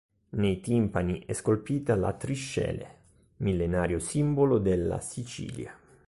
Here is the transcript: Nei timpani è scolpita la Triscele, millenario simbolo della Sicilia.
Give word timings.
Nei 0.29 0.59
timpani 0.61 1.21
è 1.27 1.33
scolpita 1.33 1.95
la 1.95 2.11
Triscele, 2.13 2.95
millenario 3.37 3.99
simbolo 3.99 4.57
della 4.57 4.99
Sicilia. 4.99 5.77